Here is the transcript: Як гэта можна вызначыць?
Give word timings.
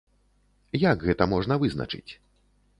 Як 0.91 1.05
гэта 1.09 1.23
можна 1.35 1.61
вызначыць? 1.65 2.11